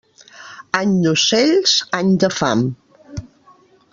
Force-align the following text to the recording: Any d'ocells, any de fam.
Any 0.79 0.95
d'ocells, 1.03 1.75
any 1.99 2.11
de 2.25 2.31
fam. 2.39 2.67